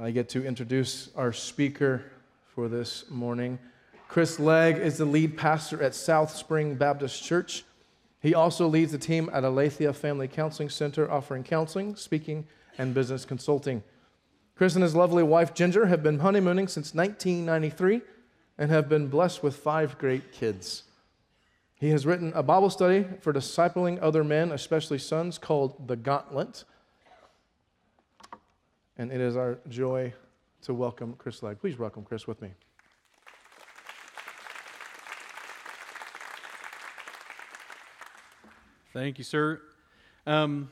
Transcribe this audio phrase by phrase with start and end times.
[0.00, 2.04] I get to introduce our speaker
[2.54, 3.58] for this morning.
[4.06, 7.64] Chris Legg is the lead pastor at South Spring Baptist Church.
[8.20, 12.46] He also leads the team at Aletheia Family Counseling Center, offering counseling, speaking,
[12.78, 13.82] and business consulting.
[14.54, 18.00] Chris and his lovely wife Ginger have been honeymooning since 1993
[18.56, 20.84] and have been blessed with five great kids.
[21.74, 26.62] He has written a Bible study for discipling other men, especially sons, called The Gauntlet
[28.98, 30.12] and it is our joy
[30.62, 31.60] to welcome Chris Legg.
[31.60, 32.50] Please welcome Chris with me.
[38.92, 39.60] Thank you, sir.
[40.26, 40.70] Um,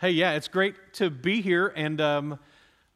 [0.00, 2.32] hey, yeah, it's great to be here, and um,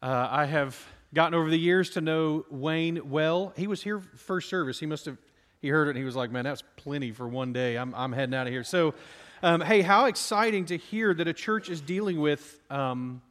[0.02, 0.76] uh, I have
[1.14, 3.52] gotten over the years to know Wayne well.
[3.56, 4.80] He was here first service.
[4.80, 5.18] He must have
[5.62, 7.76] he heard it and he was like, "Man, that's plenty for one day.
[7.76, 8.94] I'm I'm heading out of here." So,
[9.42, 13.22] um, hey, how exciting to hear that a church is dealing with um,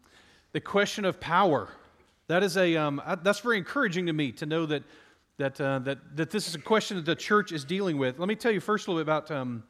[0.54, 1.68] the question of power.
[2.28, 4.84] That is a, um, that's very encouraging to me to know that,
[5.38, 8.20] that, uh, that, that this is a question that the church is dealing with.
[8.20, 9.64] Let me tell you first a little bit about um,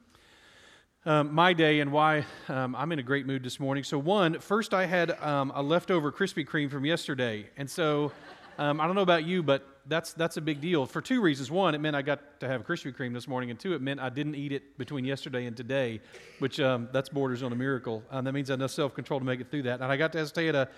[1.06, 3.84] um, my day and why um, I'm in a great mood this morning.
[3.84, 7.50] So, one, first I had um, a leftover Krispy Kreme from yesterday.
[7.58, 8.12] And so,
[8.58, 11.52] um, I don't know about you, but that's, that's a big deal for two reasons.
[11.52, 14.00] One, it meant I got to have Krispy Kreme this morning, and two, it meant
[14.00, 16.00] I didn't eat it between yesterday and today,
[16.40, 18.03] which um, that's borders on a miracle.
[18.09, 19.81] Um, that means I had enough self control to make it through that.
[19.81, 20.70] And I got to stay at a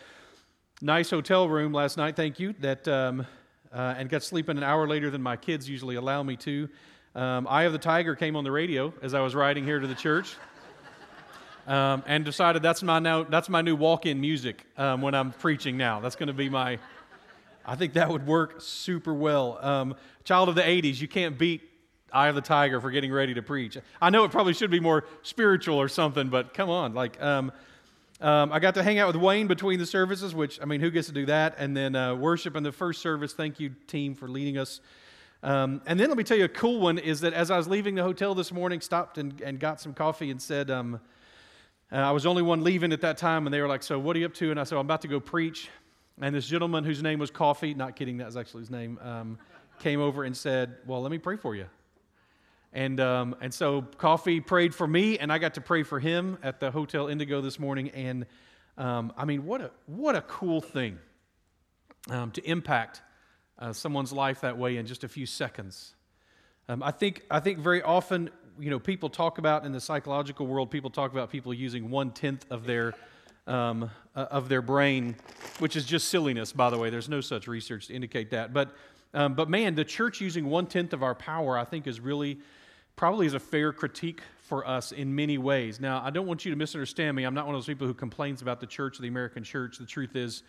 [0.81, 3.25] nice hotel room last night, thank you, that, um,
[3.71, 6.69] uh, and got sleeping an hour later than my kids usually allow me to.
[7.13, 9.87] Um, Eye of the Tiger came on the radio as I was riding here to
[9.87, 10.35] the church.
[11.67, 15.77] Um, and decided that's my now that's my new walk-in music um, when I'm preaching
[15.77, 15.99] now.
[15.99, 16.77] That's going to be my
[17.65, 19.57] I think that would work super well.
[19.61, 21.61] Um, child of the 80s, you can't beat
[22.11, 23.77] Eye of the Tiger for getting ready to preach.
[24.01, 26.93] I know it probably should be more spiritual or something, but come on.
[26.93, 27.51] Like, um,
[28.21, 30.89] um, I got to hang out with Wayne between the services, which, I mean, who
[30.89, 31.55] gets to do that?
[31.57, 33.33] And then uh, worship in the first service.
[33.33, 34.79] Thank you, team, for leading us.
[35.43, 37.67] Um, and then let me tell you a cool one is that as I was
[37.67, 40.99] leaving the hotel this morning, stopped and, and got some coffee and said, um,
[41.91, 44.15] uh, I was only one leaving at that time, and they were like, So, what
[44.15, 44.49] are you up to?
[44.49, 45.69] And I said, I'm about to go preach.
[46.21, 49.37] And this gentleman whose name was Coffee, not kidding, that was actually his name, um,
[49.79, 51.65] came over and said, Well, let me pray for you.
[52.71, 56.37] And, um, and so Coffee prayed for me, and I got to pray for him
[56.43, 57.89] at the Hotel Indigo this morning.
[57.91, 58.25] And
[58.77, 60.99] um, I mean, what a, what a cool thing
[62.09, 63.01] um, to impact
[63.59, 65.95] uh, someone's life that way in just a few seconds.
[66.67, 70.45] Um, I, think, I think very often, you know, people talk about in the psychological
[70.45, 72.93] world, people talk about people using one tenth of their
[73.47, 75.15] um, uh, of their brain,
[75.59, 76.89] which is just silliness, by the way.
[76.89, 78.53] There's no such research to indicate that.
[78.53, 78.75] But,
[79.13, 82.39] um, but man, the church using one tenth of our power, I think, is really
[82.95, 85.79] probably is a fair critique for us in many ways.
[85.79, 87.23] Now, I don't want you to misunderstand me.
[87.23, 89.77] I'm not one of those people who complains about the church, the American church.
[89.79, 90.43] The truth is,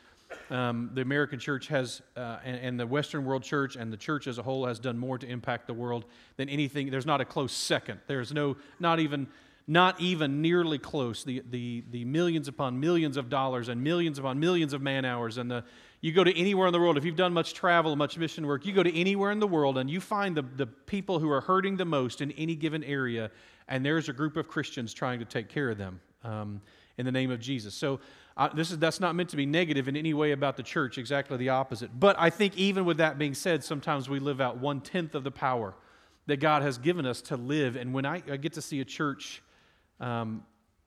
[0.50, 4.26] um, the American church has, uh, and, and, the Western world church and the church
[4.26, 6.04] as a whole has done more to impact the world
[6.36, 6.90] than anything.
[6.90, 8.00] There's not a close second.
[8.08, 9.28] There's no, not even
[9.69, 11.25] not even nearly close.
[11.25, 15.38] The, the, the millions upon millions of dollars and millions upon millions of man hours.
[15.38, 15.65] And the,
[16.00, 18.65] you go to anywhere in the world, if you've done much travel, much mission work,
[18.65, 21.41] you go to anywhere in the world and you find the, the people who are
[21.41, 23.31] hurting the most in any given area,
[23.66, 26.60] and there's a group of Christians trying to take care of them um,
[26.97, 27.75] in the name of Jesus.
[27.75, 27.99] So
[28.37, 30.97] uh, this is, that's not meant to be negative in any way about the church,
[30.97, 31.91] exactly the opposite.
[31.99, 35.25] But I think even with that being said, sometimes we live out one tenth of
[35.25, 35.75] the power
[36.26, 37.75] that God has given us to live.
[37.75, 39.43] And when I, I get to see a church
[40.00, 40.44] um,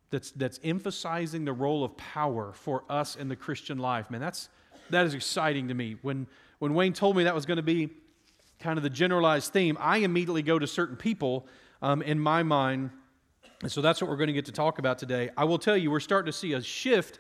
[0.10, 4.10] that's, that's emphasizing the role of power for us in the Christian life.
[4.10, 4.50] Man, that's,
[4.90, 5.98] that is exciting to me.
[6.02, 6.28] When,
[6.60, 7.90] when Wayne told me that was going to be
[8.60, 11.48] kind of the generalized theme, I immediately go to certain people
[11.82, 12.90] um, in my mind.
[13.62, 15.30] And so that's what we're going to get to talk about today.
[15.38, 17.20] I will tell you, we're starting to see a shift.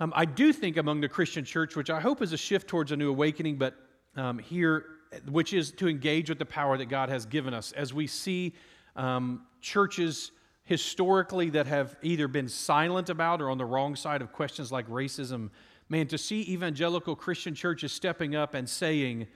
[0.00, 2.92] Um, I do think among the Christian church, which I hope is a shift towards
[2.92, 3.74] a new awakening, but
[4.16, 4.84] um, here,
[5.30, 8.54] which is to engage with the power that God has given us as we see
[8.96, 10.32] um, churches
[10.72, 14.88] historically that have either been silent about or on the wrong side of questions like
[14.88, 15.50] racism.
[15.90, 19.26] Man, to see evangelical Christian churches stepping up and saying,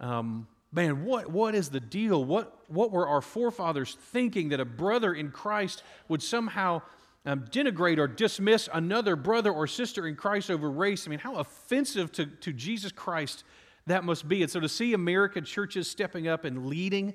[0.00, 2.24] um, man, what, what is the deal?
[2.24, 6.80] What, what were our forefathers thinking that a brother in Christ would somehow
[7.26, 11.06] um, denigrate or dismiss another brother or sister in Christ over race?
[11.06, 13.44] I mean, how offensive to, to Jesus Christ
[13.88, 14.40] that must be.
[14.40, 17.12] And so to see American churches stepping up and leading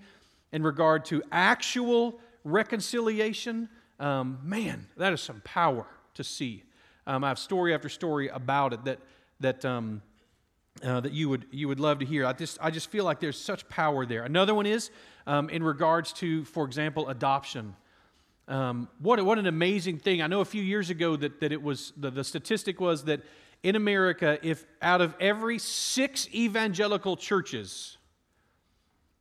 [0.52, 2.20] in regard to actual
[2.52, 5.86] reconciliation, um, man, that is some power
[6.16, 6.64] to see.
[7.06, 9.00] Um, I have story after story about it that,
[9.40, 10.02] that, um,
[10.84, 12.26] uh, that you, would, you would love to hear.
[12.26, 14.24] I just, I just feel like there's such power there.
[14.24, 14.92] Another one is
[15.26, 17.76] um, in regards to, for example, adoption.
[18.48, 20.22] Um, what, what an amazing thing.
[20.22, 23.22] I know a few years ago that, that it was, the, the statistic was that
[23.64, 27.98] in America, if out of every six evangelical churches,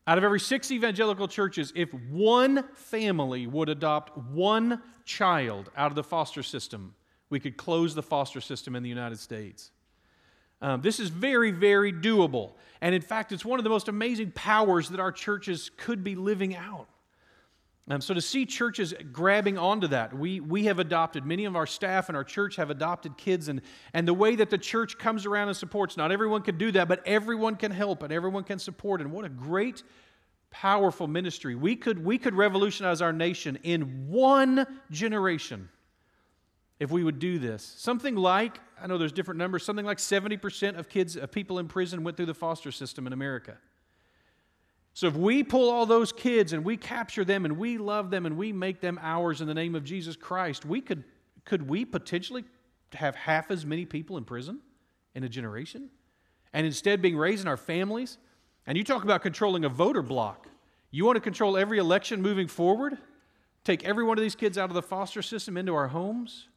[0.06, 5.96] out of every six evangelical churches, if one family would adopt one child out of
[5.96, 6.94] the foster system,
[7.28, 9.72] we could close the foster system in the United States.
[10.62, 12.52] Um, this is very, very doable.
[12.80, 16.14] And in fact, it's one of the most amazing powers that our churches could be
[16.14, 16.88] living out.
[17.88, 21.66] Um, so to see churches grabbing onto that, we, we have adopted, many of our
[21.66, 23.62] staff and our church have adopted kids, and,
[23.94, 26.88] and the way that the church comes around and supports, not everyone can do that,
[26.88, 29.00] but everyone can help and everyone can support.
[29.00, 29.84] And what a great,
[30.50, 31.54] powerful ministry.
[31.54, 35.68] We could, we could revolutionize our nation in one generation
[36.80, 37.62] if we would do this.
[37.78, 41.68] Something like, I know there's different numbers, something like 70% of kids, of people in
[41.68, 43.58] prison went through the foster system in America.
[44.96, 48.24] So if we pull all those kids and we capture them and we love them
[48.24, 51.04] and we make them ours in the name of Jesus Christ, we could
[51.44, 52.44] could we potentially
[52.94, 54.58] have half as many people in prison
[55.14, 55.90] in a generation?
[56.54, 58.16] And instead being raised in our families?
[58.66, 60.48] And you talk about controlling a voter block.
[60.90, 62.96] You want to control every election moving forward?
[63.64, 66.48] Take every one of these kids out of the foster system into our homes?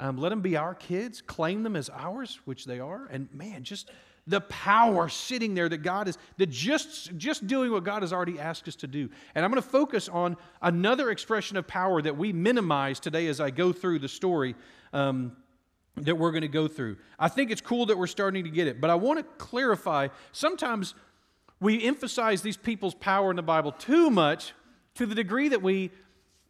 [0.00, 3.06] Um, let them be our kids, claim them as ours, which they are.
[3.06, 3.92] And man, just
[4.30, 8.38] the power sitting there that God is, that just, just doing what God has already
[8.38, 9.10] asked us to do.
[9.34, 13.40] And I'm going to focus on another expression of power that we minimize today as
[13.40, 14.54] I go through the story
[14.92, 15.36] um,
[15.96, 16.96] that we're going to go through.
[17.18, 20.08] I think it's cool that we're starting to get it, but I want to clarify
[20.32, 20.94] sometimes
[21.60, 24.54] we emphasize these people's power in the Bible too much
[24.94, 25.90] to the degree that we,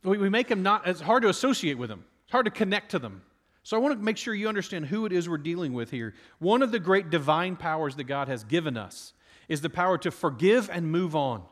[0.05, 2.91] we, we make them not, it's hard to associate with them, it's hard to connect
[2.91, 3.23] to them.
[3.63, 6.15] So I want to make sure you understand who it is we're dealing with here.
[6.39, 9.13] One of the great divine powers that God has given us
[9.49, 11.43] is the power to forgive and move on,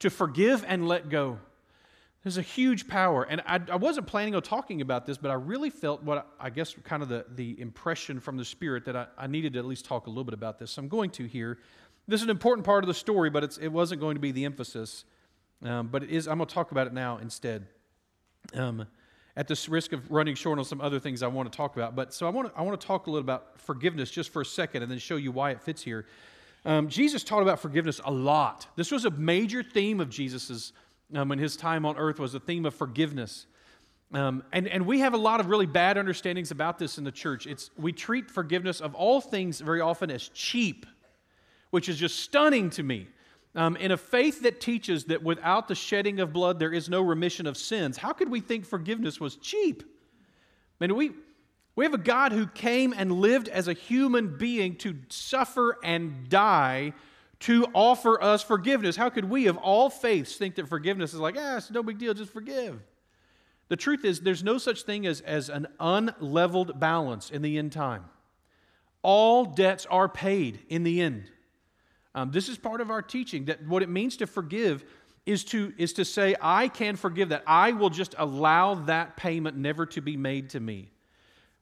[0.00, 1.38] to forgive and let go.
[2.22, 3.24] There's a huge power.
[3.24, 6.50] And I, I, wasn't planning on talking about this, but I really felt what I,
[6.50, 9.64] guess kind of the, the impression from the Spirit that I, I, needed to at
[9.64, 10.72] least talk a little bit about this.
[10.72, 11.58] So I'm going to here.
[12.06, 14.44] This is an important part of the story, but it wasn't going to be the
[14.44, 15.04] emphasis.
[15.64, 17.66] Um, but it is, I'm going to talk about it now instead.
[18.54, 18.86] Um,
[19.36, 21.96] at the risk of running short on some other things I want to talk about.
[21.96, 24.42] But so I want to, I want to talk a little about forgiveness just for
[24.42, 26.06] a second and then show you why it fits here.
[26.64, 28.68] Um, Jesus taught about forgiveness a lot.
[28.76, 30.72] This was a major theme of Jesus's
[31.14, 33.46] um, in his time on earth was the theme of forgiveness.
[34.12, 37.12] Um, and, and we have a lot of really bad understandings about this in the
[37.12, 37.46] church.
[37.46, 40.86] It's, we treat forgiveness of all things very often as cheap,
[41.70, 43.08] which is just stunning to me.
[43.54, 47.02] Um, in a faith that teaches that without the shedding of blood there is no
[47.02, 49.82] remission of sins, how could we think forgiveness was cheap?
[50.80, 51.12] I mean, we,
[51.76, 56.28] we have a God who came and lived as a human being to suffer and
[56.28, 56.94] die
[57.40, 58.96] to offer us forgiveness.
[58.96, 61.98] How could we, of all faiths, think that forgiveness is like, ah, it's no big
[61.98, 62.80] deal, just forgive?
[63.68, 67.72] The truth is, there's no such thing as, as an unleveled balance in the end
[67.72, 68.04] time.
[69.02, 71.30] All debts are paid in the end.
[72.14, 74.84] Um, this is part of our teaching that what it means to forgive
[75.24, 77.42] is to, is to say, I can forgive that.
[77.46, 80.90] I will just allow that payment never to be made to me.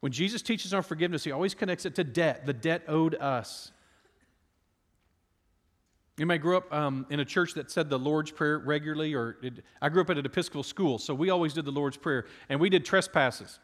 [0.01, 3.71] When Jesus teaches on forgiveness, he always connects it to debt, the debt owed us.
[6.17, 9.39] You may grow up um, in a church that said the Lord's Prayer regularly, or
[9.43, 12.27] it, I grew up at an Episcopal school, so we always did the Lord's Prayer,
[12.49, 13.59] and we did trespasses,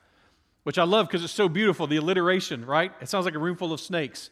[0.62, 1.86] which I love because it's so beautiful.
[1.86, 2.92] The alliteration, right?
[3.00, 4.30] It sounds like a room full of snakes.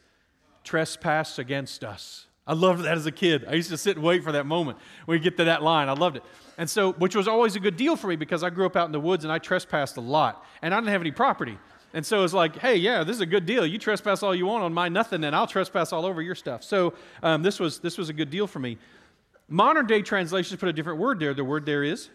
[0.62, 2.27] Trespass against us.
[2.46, 3.47] I loved that as a kid.
[3.49, 5.88] I used to sit and wait for that moment when we get to that line.
[5.88, 6.25] I loved it.
[6.59, 8.87] And so, which was always a good deal for me because I grew up out
[8.87, 10.45] in the woods and I trespassed a lot.
[10.61, 11.59] And I didn't have any property.
[11.95, 13.64] And so it's like, hey, yeah, this is a good deal.
[13.64, 16.64] You trespass all you want on my nothing, and I'll trespass all over your stuff.
[16.64, 18.78] So um, this, was, this was a good deal for me.
[19.49, 21.35] Modern day translations put a different word there.
[21.35, 22.11] The word there is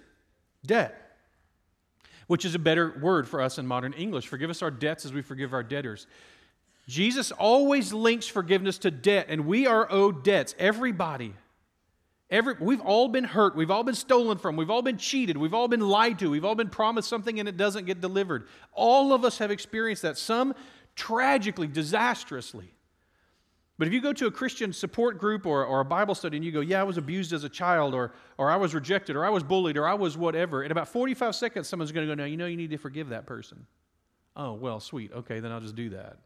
[0.66, 1.16] debt,
[2.28, 4.28] which is a better word for us in modern English.
[4.28, 6.08] Forgive us our debts as we forgive our debtors.
[6.90, 10.56] Jesus always links forgiveness to debt, and we are owed debts.
[10.58, 11.36] Everybody.
[12.32, 13.56] Every, we've all been hurt.
[13.56, 14.56] We've all been stolen from.
[14.56, 15.38] We've all been cheated.
[15.38, 16.32] We've all been lied to.
[16.32, 18.48] We've all been promised something and it doesn't get delivered.
[18.74, 20.56] All of us have experienced that, some
[20.96, 22.74] tragically, disastrously.
[23.78, 26.46] But if you go to a Christian support group or, or a Bible study and
[26.46, 29.26] you go, Yeah, I was abused as a child, or, or I was rejected, or
[29.26, 32.20] I was bullied, or I was whatever, in about 45 seconds, someone's going to go,
[32.20, 33.68] Now, you know, you need to forgive that person.
[34.36, 35.12] Oh, well, sweet.
[35.14, 36.18] Okay, then I'll just do that.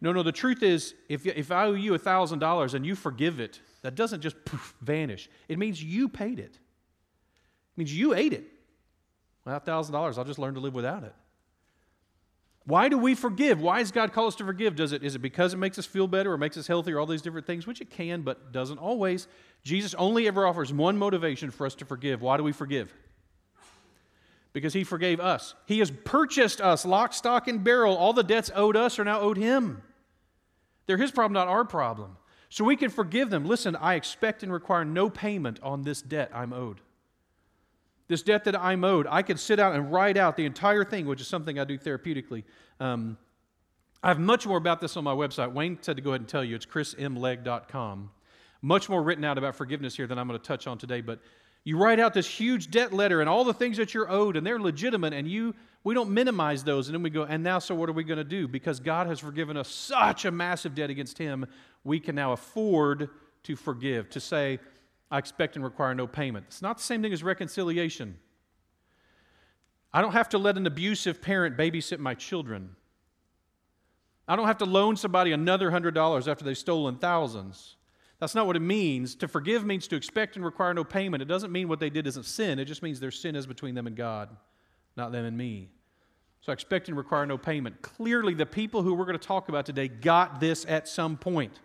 [0.00, 3.60] No, no, the truth is, if, if I owe you $1,000 and you forgive it,
[3.82, 5.28] that doesn't just poof, vanish.
[5.48, 6.54] It means you paid it.
[6.54, 8.44] It means you ate it.
[9.44, 11.14] Without $1,000, I'll just learn to live without it.
[12.64, 13.60] Why do we forgive?
[13.60, 14.76] Why does God call us to forgive?
[14.76, 17.00] Does it, is it because it makes us feel better or makes us healthier, or
[17.00, 19.26] all these different things, which it can, but doesn't always?
[19.64, 22.20] Jesus only ever offers one motivation for us to forgive.
[22.20, 22.94] Why do we forgive?
[24.52, 25.54] because he forgave us.
[25.66, 27.96] He has purchased us lock, stock, and barrel.
[27.96, 29.82] All the debts owed us are now owed him.
[30.88, 32.16] They're his problem, not our problem.
[32.48, 33.44] So we can forgive them.
[33.44, 36.80] Listen, I expect and require no payment on this debt I'm owed.
[38.08, 41.04] This debt that I'm owed, I can sit out and write out the entire thing,
[41.04, 42.44] which is something I do therapeutically.
[42.80, 43.18] Um,
[44.02, 45.52] I have much more about this on my website.
[45.52, 46.56] Wayne said to go ahead and tell you.
[46.56, 48.10] It's chrismlegg.com.
[48.62, 51.20] Much more written out about forgiveness here than I'm going to touch on today, but
[51.64, 54.46] you write out this huge debt letter and all the things that you're owed, and
[54.46, 57.74] they're legitimate, and you we don't minimize those, and then we go, and now so
[57.74, 58.48] what are we going to do?
[58.48, 61.46] Because God has forgiven us such a massive debt against Him,
[61.84, 63.08] we can now afford
[63.44, 64.58] to forgive, to say,
[65.10, 66.46] I expect and require no payment.
[66.48, 68.18] It's not the same thing as reconciliation.
[69.92, 72.76] I don't have to let an abusive parent babysit my children.
[74.26, 77.77] I don't have to loan somebody another hundred dollars after they've stolen thousands.
[78.20, 79.14] That's not what it means.
[79.16, 81.22] To forgive means to expect and require no payment.
[81.22, 82.58] It doesn't mean what they did isn't sin.
[82.58, 84.28] It just means their sin is between them and God,
[84.96, 85.68] not them and me.
[86.40, 87.80] So I expect and require no payment.
[87.82, 91.60] Clearly, the people who we're going to talk about today got this at some point.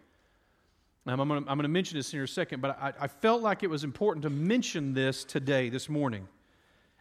[1.05, 3.07] Now, I'm going to, I'm going to mention this in a second, but I, I
[3.07, 6.27] felt like it was important to mention this today, this morning.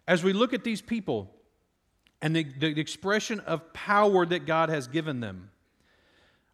[0.09, 1.31] As we look at these people
[2.21, 5.52] and the, the expression of power that God has given them,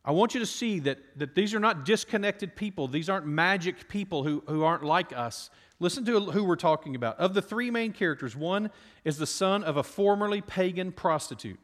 [0.09, 2.89] I want you to see that, that these are not disconnected people.
[2.89, 5.51] These aren't magic people who, who aren't like us.
[5.81, 7.19] Listen to who we're talking about.
[7.19, 8.71] Of the three main characters, one
[9.05, 11.61] is the son of a formerly pagan prostitute.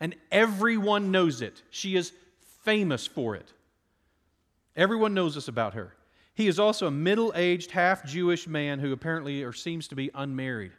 [0.00, 1.62] And everyone knows it.
[1.70, 2.12] She is
[2.62, 3.54] famous for it.
[4.76, 5.94] Everyone knows this about her.
[6.34, 10.10] He is also a middle aged, half Jewish man who apparently or seems to be
[10.14, 10.72] unmarried.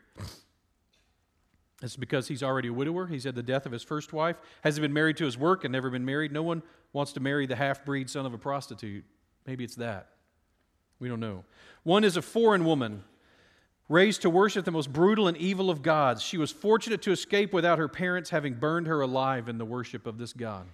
[1.81, 3.07] It's because he's already a widower.
[3.07, 4.38] He's had the death of his first wife.
[4.63, 6.31] Has he been married to his work and never been married?
[6.31, 6.62] No one
[6.93, 9.03] wants to marry the half breed son of a prostitute.
[9.45, 10.09] Maybe it's that.
[11.00, 11.43] We don't know.
[11.83, 13.03] One is a foreign woman,
[13.89, 16.21] raised to worship the most brutal and evil of gods.
[16.21, 20.07] She was fortunate to escape without her parents having burned her alive in the worship
[20.07, 20.65] of this God.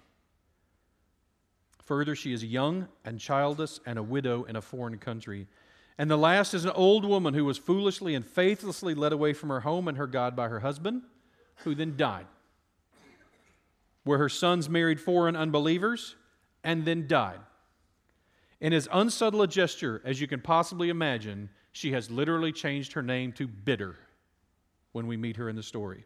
[1.85, 5.47] Further, she is young and childless and a widow in a foreign country.
[5.97, 9.49] And the last is an old woman who was foolishly and faithlessly led away from
[9.49, 11.01] her home and her God by her husband,
[11.63, 12.27] who then died.
[14.09, 16.15] Where her sons married foreign unbelievers
[16.63, 17.41] and then died.
[18.59, 23.03] In as unsubtle a gesture as you can possibly imagine, she has literally changed her
[23.03, 23.97] name to Bitter
[24.93, 26.05] when we meet her in the story.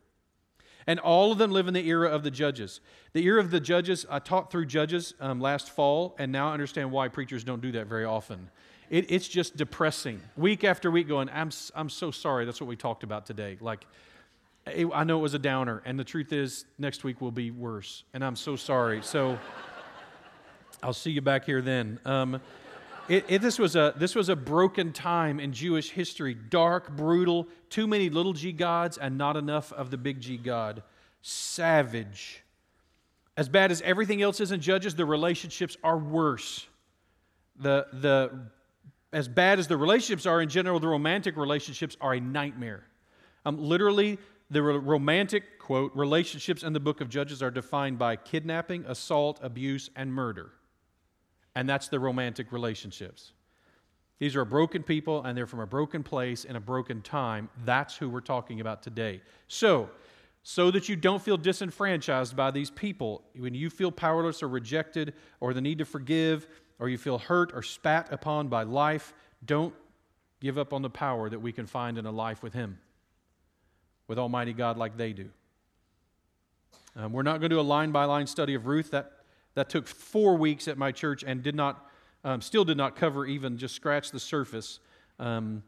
[0.85, 2.81] And all of them live in the era of the judges.
[3.13, 6.53] The era of the judges, I taught through judges um, last fall, and now I
[6.53, 8.49] understand why preachers don't do that very often.
[8.89, 10.19] It, it's just depressing.
[10.35, 12.43] Week after week, going, I'm, I'm so sorry.
[12.43, 13.55] That's what we talked about today.
[13.61, 13.87] Like,
[14.65, 18.03] I know it was a downer, and the truth is, next week will be worse,
[18.13, 19.01] and I'm so sorry.
[19.01, 19.37] So
[20.83, 21.99] I'll see you back here then.
[22.05, 22.39] Um,
[23.09, 27.47] it, it, this, was a, this was a broken time in Jewish history dark, brutal,
[27.69, 30.81] too many little g gods, and not enough of the big G God.
[31.21, 32.41] Savage.
[33.35, 36.67] As bad as everything else is in Judges, the relationships are worse.
[37.59, 38.47] The, the
[39.11, 42.83] as bad as the relationships are in general, the romantic relationships are a nightmare.
[43.45, 44.19] Um, literally,
[44.49, 49.89] the romantic, quote, relationships in the book of Judges are defined by kidnapping, assault, abuse,
[49.95, 50.51] and murder.
[51.55, 53.31] And that's the romantic relationships.
[54.19, 57.49] These are broken people, and they're from a broken place in a broken time.
[57.65, 59.21] That's who we're talking about today.
[59.47, 59.89] So,
[60.43, 65.13] so that you don't feel disenfranchised by these people, when you feel powerless or rejected,
[65.39, 66.47] or the need to forgive,
[66.79, 69.13] or you feel hurt or spat upon by life,
[69.45, 69.73] don't
[70.41, 72.77] give up on the power that we can find in a life with Him,
[74.07, 75.29] with Almighty God, like they do.
[76.95, 78.91] Um, we're not going to do a line by line study of Ruth.
[78.91, 79.11] That,
[79.55, 81.89] that took four weeks at my church and did not,
[82.23, 84.79] um, still did not cover even just scratch the surface.
[85.19, 85.63] Um,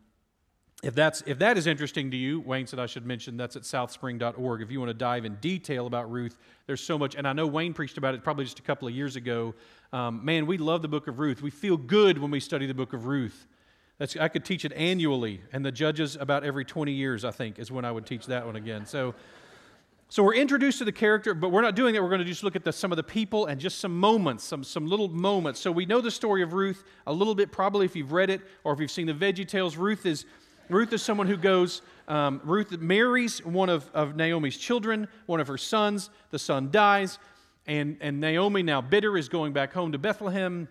[0.83, 3.63] if, that's, if that is interesting to you, Wayne said I should mention that's at
[3.63, 4.61] southspring.org.
[4.61, 6.37] If you want to dive in detail about Ruth,
[6.67, 7.15] there's so much.
[7.15, 9.55] And I know Wayne preached about it probably just a couple of years ago.
[9.93, 11.41] Um, man, we love the book of Ruth.
[11.41, 13.47] We feel good when we study the book of Ruth.
[13.97, 17.59] That's, I could teach it annually, and the judges about every 20 years, I think,
[17.59, 18.85] is when I would teach that one again.
[18.85, 19.15] So,
[20.09, 22.03] so we're introduced to the character, but we're not doing that.
[22.03, 24.43] We're going to just look at the, some of the people and just some moments,
[24.43, 25.61] some, some little moments.
[25.61, 28.41] So we know the story of Ruth a little bit, probably if you've read it
[28.63, 29.77] or if you've seen the Veggie Tales.
[29.77, 30.25] Ruth is
[30.67, 35.47] Ruth is someone who goes, um, Ruth marries one of, of Naomi's children, one of
[35.47, 36.09] her sons.
[36.31, 37.19] The son dies.
[37.67, 40.67] And, and Naomi, now bitter, is going back home to Bethlehem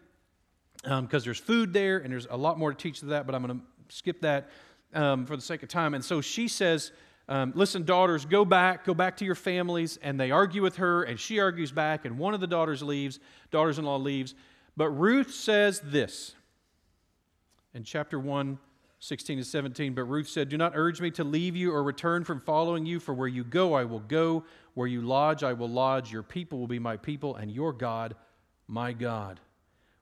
[0.85, 3.35] because um, there's food there, and there's a lot more to teach to that, but
[3.35, 3.65] I'm going to
[3.95, 4.51] skip that
[4.93, 5.95] um, for the sake of time.
[5.95, 6.93] And so she says,
[7.29, 9.99] um, Listen, daughters, go back, go back to your families.
[10.03, 13.19] And they argue with her, and she argues back, and one of the daughters leaves,
[13.51, 14.35] daughters in law leaves.
[14.77, 16.35] But Ruth says this
[17.73, 18.59] in chapter 1,
[18.99, 19.95] 16 and 17.
[19.95, 23.01] But Ruth said, Do not urge me to leave you or return from following you,
[23.01, 24.45] for where you go, I will go.
[24.75, 26.13] Where you lodge, I will lodge.
[26.13, 28.17] Your people will be my people, and your God,
[28.67, 29.41] my God.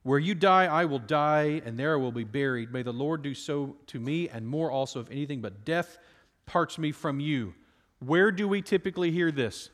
[0.02, 2.72] Where you die, I will die, and there I will be buried.
[2.72, 5.98] May the Lord do so to me, and more also, if anything but death
[6.44, 7.54] parts me from you.
[8.00, 9.70] Where do we typically hear this?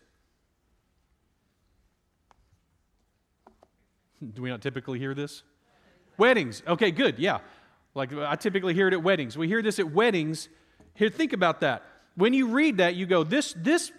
[4.34, 5.44] Do we not typically hear this?
[6.16, 6.62] Weddings.
[6.66, 7.18] Okay, good.
[7.18, 7.38] Yeah.
[7.94, 9.38] Like I typically hear it at weddings.
[9.38, 10.48] We hear this at weddings.
[10.94, 11.84] Here, think about that.
[12.16, 13.92] When you read that, you go, this, this,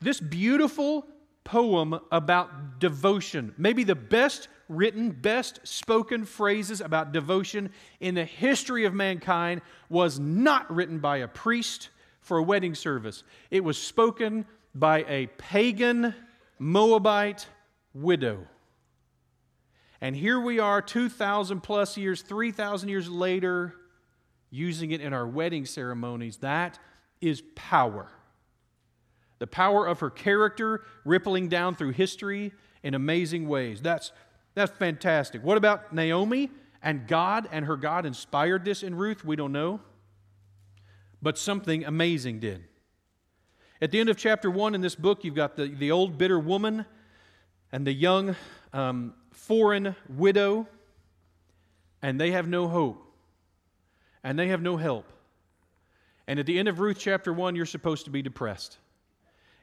[0.00, 1.06] this beautiful
[1.44, 7.70] poem about devotion, maybe the best written, best spoken phrases about devotion
[8.00, 13.22] in the history of mankind, was not written by a priest for a wedding service.
[13.50, 16.14] It was spoken by a pagan
[16.58, 17.46] Moabite
[17.92, 18.46] widow.
[20.00, 23.74] And here we are, 2,000 plus years, 3,000 years later,
[24.50, 26.38] using it in our wedding ceremonies.
[26.38, 26.78] That
[27.20, 28.08] is power.
[29.38, 33.80] The power of her character rippling down through history in amazing ways.
[33.80, 34.12] That's,
[34.54, 35.42] that's fantastic.
[35.42, 36.50] What about Naomi
[36.82, 39.24] and God and her God inspired this in Ruth?
[39.24, 39.80] We don't know.
[41.20, 42.64] But something amazing did.
[43.80, 46.38] At the end of chapter one in this book, you've got the, the old bitter
[46.38, 46.86] woman
[47.72, 48.36] and the young
[48.72, 50.68] um, foreign widow,
[52.02, 53.02] and they have no hope,
[54.22, 55.06] and they have no help.
[56.26, 58.78] And at the end of Ruth chapter 1, you're supposed to be depressed.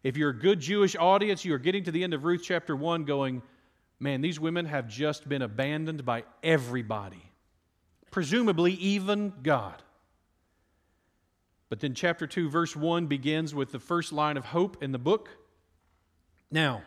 [0.03, 2.75] If you're a good Jewish audience, you are getting to the end of Ruth chapter
[2.75, 3.41] 1 going,
[3.99, 7.23] man, these women have just been abandoned by everybody,
[8.09, 9.81] presumably even God.
[11.69, 14.99] But then chapter 2, verse 1 begins with the first line of hope in the
[14.99, 15.29] book.
[16.49, 16.81] Now,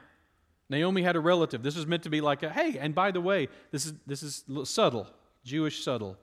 [0.68, 1.62] Naomi had a relative.
[1.62, 4.22] This is meant to be like a, hey, and by the way, this is, this
[4.22, 5.06] is subtle,
[5.44, 6.18] Jewish subtle.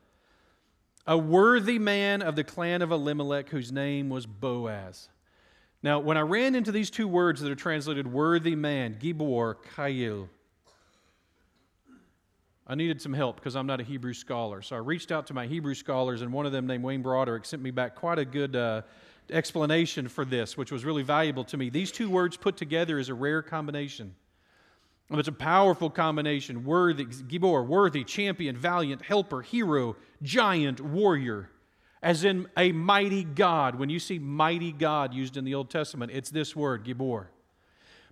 [1.07, 5.09] A worthy man of the clan of Elimelech whose name was Boaz.
[5.83, 10.27] Now, when I ran into these two words that are translated worthy man, Gibor, Kayil,
[12.67, 14.61] I needed some help because I'm not a Hebrew scholar.
[14.61, 17.45] So I reached out to my Hebrew scholars, and one of them, named Wayne Broderick,
[17.45, 18.83] sent me back quite a good uh,
[19.31, 21.69] explanation for this, which was really valuable to me.
[21.69, 24.15] These two words put together is a rare combination.
[25.09, 31.49] It's a powerful combination worthy, Gibor, worthy, champion, valiant, helper, hero, giant, warrior.
[32.01, 33.75] As in a mighty God.
[33.75, 37.27] When you see mighty God used in the Old Testament, it's this word, Gibor.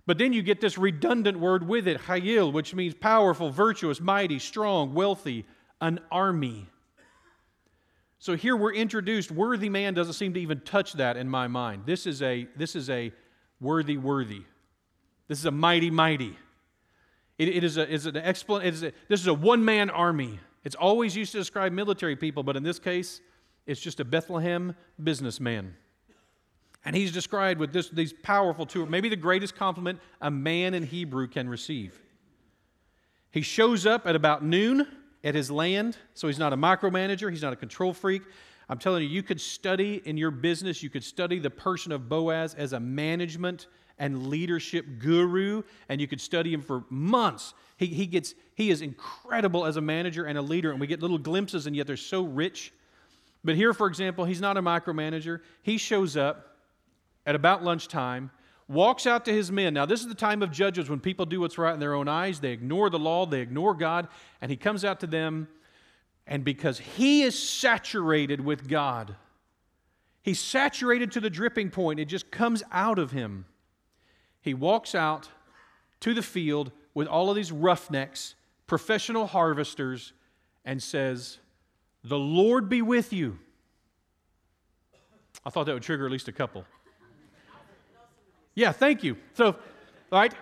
[0.06, 4.38] But then you get this redundant word with it, Hayil, which means powerful, virtuous, mighty,
[4.38, 5.44] strong, wealthy,
[5.80, 6.66] an army.
[8.18, 9.30] So here we're introduced.
[9.30, 11.84] Worthy man doesn't seem to even touch that in my mind.
[11.86, 13.12] This is a, this is a
[13.60, 14.42] worthy, worthy.
[15.28, 16.36] This is a mighty, mighty.
[17.38, 19.90] It, it is, a, is an explan- it is a, this is a one man
[19.90, 20.38] army.
[20.64, 23.22] It's always used to describe military people, but in this case,
[23.66, 25.74] it's just a Bethlehem businessman.
[26.84, 30.82] And he's described with this, these powerful two, maybe the greatest compliment a man in
[30.82, 32.00] Hebrew can receive.
[33.30, 34.86] He shows up at about noon
[35.22, 38.22] at his land, so he's not a micromanager, he's not a control freak.
[38.68, 42.08] I'm telling you, you could study in your business, you could study the person of
[42.08, 43.66] Boaz as a management
[43.98, 47.52] and leadership guru, and you could study him for months.
[47.76, 51.02] He, he, gets, he is incredible as a manager and a leader, and we get
[51.02, 52.72] little glimpses, and yet they're so rich.
[53.42, 55.40] But here, for example, he's not a micromanager.
[55.62, 56.56] He shows up
[57.26, 58.30] at about lunchtime,
[58.68, 59.74] walks out to his men.
[59.74, 62.08] Now, this is the time of judges when people do what's right in their own
[62.08, 62.40] eyes.
[62.40, 64.08] They ignore the law, they ignore God,
[64.40, 65.48] and he comes out to them,
[66.26, 69.16] and because he is saturated with God,
[70.22, 73.46] he's saturated to the dripping point, it just comes out of him
[74.40, 75.28] he walks out
[76.00, 78.34] to the field with all of these roughnecks,
[78.66, 80.12] professional harvesters,
[80.64, 81.38] and says,
[82.04, 83.38] The Lord be with you.
[85.44, 86.64] I thought that would trigger at least a couple.
[88.54, 89.16] Yeah, thank you.
[89.34, 89.56] So, all
[90.10, 90.34] right,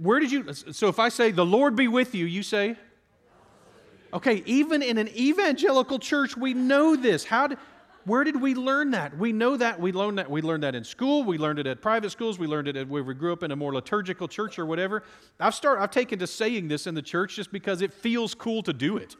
[0.00, 0.52] where did you?
[0.52, 2.76] So, if I say, The Lord be with you, you say,
[4.12, 7.24] Okay, even in an evangelical church, we know this.
[7.24, 7.58] How did,
[8.06, 9.16] where did we learn that?
[9.18, 9.78] We know that.
[9.78, 10.30] We learned that.
[10.30, 11.24] We learned that in school.
[11.24, 12.38] We learned it at private schools.
[12.38, 15.02] We learned it at, where we grew up in a more liturgical church or whatever.
[15.38, 18.62] I've started, I've taken to saying this in the church just because it feels cool
[18.62, 19.14] to do it.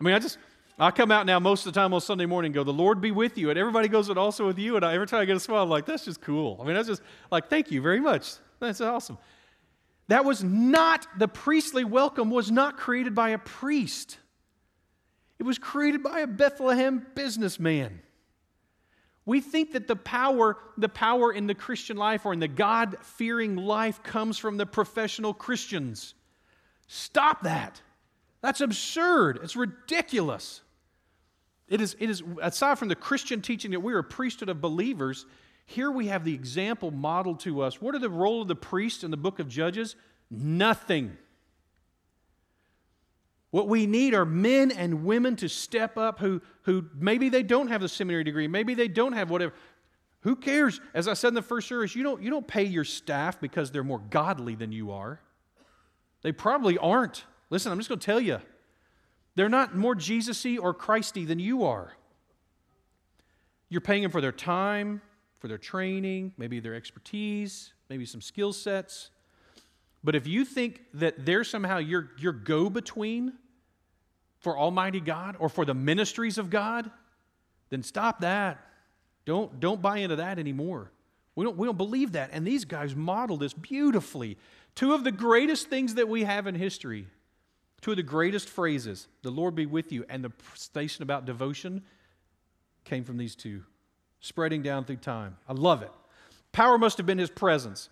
[0.00, 0.38] I mean, I just,
[0.78, 3.00] I come out now most of the time on Sunday morning and go, the Lord
[3.00, 3.50] be with you.
[3.50, 4.76] And everybody goes, and also with you.
[4.76, 6.58] And I, every time I get a smile, I'm like, that's just cool.
[6.60, 8.32] I mean, that's just like, thank you very much.
[8.58, 9.18] That's awesome.
[10.08, 14.18] That was not, the priestly welcome was not created by a priest.
[15.38, 18.00] It was created by a Bethlehem businessman.
[19.24, 22.96] We think that the power, the power in the Christian life or in the God
[23.02, 26.14] fearing life comes from the professional Christians.
[26.88, 27.80] Stop that.
[28.42, 29.38] That's absurd.
[29.42, 30.60] It's ridiculous.
[31.68, 35.24] It is, it is, aside from the Christian teaching that we're a priesthood of believers,
[35.64, 37.80] here we have the example modeled to us.
[37.80, 39.96] What are the role of the priest in the book of Judges?
[40.30, 41.16] Nothing.
[43.52, 47.68] What we need are men and women to step up who, who maybe they don't
[47.68, 49.54] have the seminary degree, maybe they don't have whatever.
[50.20, 50.80] Who cares?
[50.94, 53.70] As I said in the first service, you don't, you don't pay your staff because
[53.70, 55.20] they're more godly than you are.
[56.22, 57.24] They probably aren't.
[57.52, 58.40] Listen, I'm just going to tell you.
[59.34, 61.92] They're not more Jesus y or Christy than you are.
[63.68, 65.02] You're paying them for their time,
[65.38, 69.10] for their training, maybe their expertise, maybe some skill sets.
[70.02, 73.34] But if you think that they're somehow your, your go between
[74.40, 76.90] for Almighty God or for the ministries of God,
[77.68, 78.66] then stop that.
[79.26, 80.90] Don't, don't buy into that anymore.
[81.34, 82.30] We don't, we don't believe that.
[82.32, 84.38] And these guys model this beautifully.
[84.74, 87.08] Two of the greatest things that we have in history
[87.82, 91.82] Two of the greatest phrases, the Lord be with you, and the station about devotion
[92.84, 93.64] came from these two,
[94.20, 95.36] spreading down through time.
[95.48, 95.90] I love it.
[96.52, 97.88] Power must have been his presence.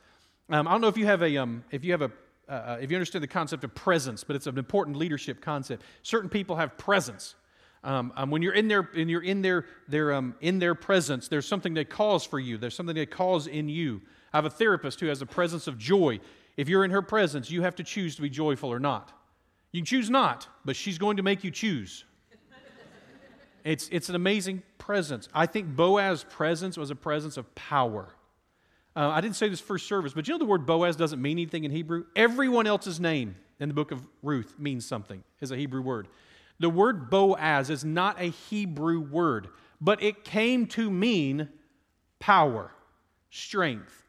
[0.49, 2.13] Um, I don't know if you have a, um, if you have a,
[2.49, 5.83] uh, uh, if you understand the concept of presence, but it's an important leadership concept.
[6.03, 7.35] Certain people have presence.
[7.83, 11.27] Um, um, when you're in their, and you're in their, their um, in their presence,
[11.27, 12.59] there's something they cause for you.
[12.59, 14.03] There's something they cause in you.
[14.33, 16.21] I have a therapist who has a presence of joy.
[16.57, 19.13] If you're in her presence, you have to choose to be joyful or not.
[19.73, 22.05] You can choose not, but she's going to make you choose.
[23.65, 25.29] it's, it's an amazing presence.
[25.33, 28.09] I think Boaz's presence was a presence of power.
[28.97, 31.39] Uh, I didn't say this first service, but you know the word Boaz doesn't mean
[31.39, 32.05] anything in Hebrew?
[32.17, 36.09] Everyone else's name in the book of Ruth means something, is a Hebrew word.
[36.59, 39.49] The word Boaz is not a Hebrew word,
[39.81, 41.49] but it came to mean
[42.19, 42.73] power,
[43.31, 44.03] strength.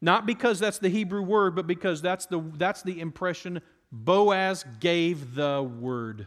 [0.00, 3.60] Not because that's the Hebrew word, but because that's the, that's the impression
[3.94, 6.22] Boaz gave the word.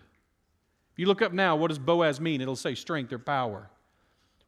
[0.93, 2.39] If you look up now, what does Boaz mean?
[2.39, 3.69] It'll say strength or power.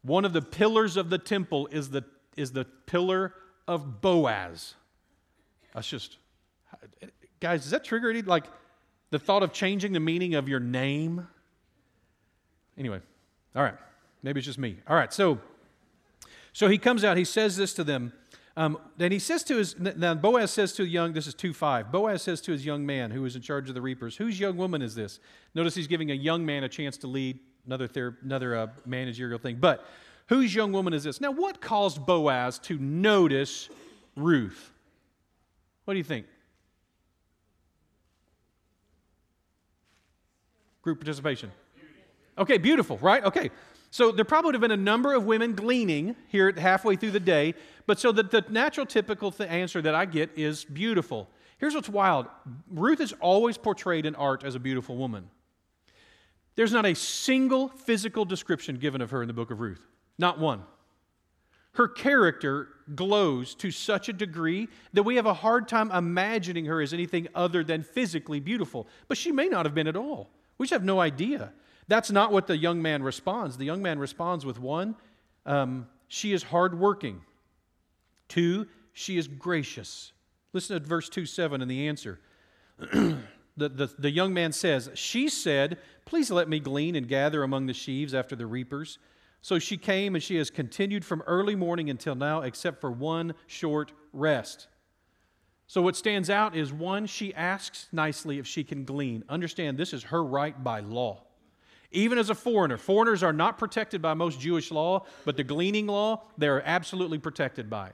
[0.02, 2.02] One of the pillars of the temple is the,
[2.34, 3.34] is the pillar
[3.68, 4.74] of Boaz.
[5.74, 6.16] That's just,
[7.40, 8.46] guys, does that trigger any, like,
[9.10, 11.28] the thought of changing the meaning of your name?
[12.78, 13.00] Anyway,
[13.54, 13.76] all right.
[14.22, 14.78] Maybe it's just me.
[14.88, 15.38] All right, so
[16.52, 18.12] so he comes out, he says this to them.
[18.60, 21.54] Um, then he says to his, now Boaz says to a young, this is 2
[21.54, 21.90] 5.
[21.90, 24.58] Boaz says to his young man who is in charge of the reapers, Whose young
[24.58, 25.18] woman is this?
[25.54, 29.38] Notice he's giving a young man a chance to lead, another, ther- another uh, managerial
[29.38, 29.56] thing.
[29.58, 29.86] But
[30.26, 31.22] whose young woman is this?
[31.22, 33.70] Now, what caused Boaz to notice
[34.14, 34.70] Ruth?
[35.86, 36.26] What do you think?
[40.82, 41.50] Group participation.
[42.36, 43.24] Okay, beautiful, right?
[43.24, 43.50] Okay.
[43.90, 47.20] So there probably would have been a number of women gleaning here halfway through the
[47.20, 47.54] day,
[47.90, 51.28] but so the, the natural typical th- answer that I get is beautiful.
[51.58, 52.28] Here's what's wild
[52.70, 55.28] Ruth is always portrayed in art as a beautiful woman.
[56.54, 59.84] There's not a single physical description given of her in the book of Ruth,
[60.18, 60.62] not one.
[61.72, 66.80] Her character glows to such a degree that we have a hard time imagining her
[66.80, 68.86] as anything other than physically beautiful.
[69.08, 70.30] But she may not have been at all.
[70.58, 71.52] We just have no idea.
[71.88, 73.56] That's not what the young man responds.
[73.56, 74.94] The young man responds with one,
[75.44, 77.22] um, she is hardworking.
[78.30, 80.12] Two, she is gracious.
[80.52, 82.20] Listen to verse 2 7 in the answer.
[82.78, 83.18] the,
[83.56, 87.74] the, the young man says, She said, Please let me glean and gather among the
[87.74, 88.98] sheaves after the reapers.
[89.42, 93.34] So she came, and she has continued from early morning until now, except for one
[93.46, 94.68] short rest.
[95.66, 99.24] So, what stands out is one, she asks nicely if she can glean.
[99.28, 101.22] Understand, this is her right by law.
[101.92, 105.86] Even as a foreigner, foreigners are not protected by most Jewish law, but the gleaning
[105.86, 107.90] law, they are absolutely protected by.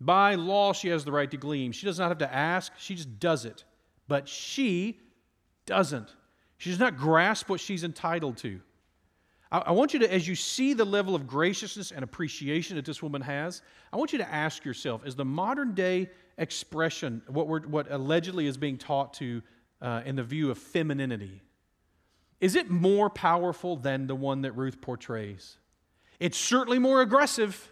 [0.00, 1.72] By law, she has the right to glean.
[1.72, 3.64] She does not have to ask, she just does it.
[4.08, 5.00] But she
[5.64, 6.14] doesn't.
[6.58, 8.60] She does not grasp what she's entitled to.
[9.50, 12.84] I, I want you to, as you see the level of graciousness and appreciation that
[12.84, 17.48] this woman has, I want you to ask yourself is the modern day expression, what,
[17.48, 19.42] we're, what allegedly is being taught to
[19.80, 21.42] uh, in the view of femininity,
[22.40, 25.56] is it more powerful than the one that Ruth portrays?
[26.20, 27.70] It's certainly more aggressive,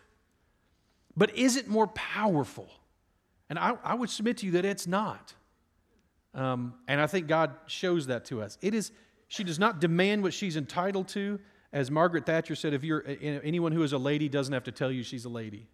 [1.17, 2.69] but is it more powerful?
[3.49, 5.35] And I, I would submit to you that it's not.
[6.35, 8.59] Um, and I think God shows that to us.
[8.61, 8.91] It is,
[9.29, 11.39] she does not demand what she's entitled to.
[11.73, 14.91] As Margaret Thatcher said, if you're anyone who is a lady doesn't have to tell
[14.91, 15.69] you she's a lady.